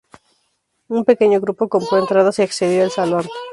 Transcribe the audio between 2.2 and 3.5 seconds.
y accedió al salón.